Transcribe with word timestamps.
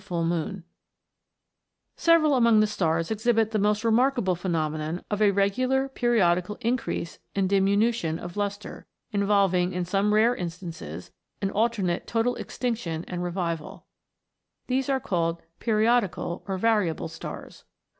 * 0.01 0.03
Several 1.95 2.33
among 2.33 2.59
the 2.59 2.65
stars 2.65 3.11
exhibit 3.11 3.51
the 3.51 3.59
most 3.59 3.83
remark 3.83 4.17
able 4.17 4.33
phenomenon 4.33 5.03
of 5.11 5.21
a 5.21 5.29
regular 5.29 5.87
periodical 5.89 6.57
increase 6.59 7.19
and 7.35 7.47
diminution 7.47 8.17
of 8.17 8.35
lustre, 8.35 8.87
involving, 9.11 9.73
in 9.73 9.85
some 9.85 10.11
rare 10.11 10.35
instances, 10.35 11.11
an 11.39 11.51
alternate 11.51 12.07
total 12.07 12.35
extinction 12.37 13.05
and 13.07 13.23
revival. 13.23 13.85
These 14.65 14.89
are 14.89 14.99
called 14.99 15.43
periodical, 15.59 16.43
or 16.47 16.57
variable 16.57 17.07
stars. 17.07 17.63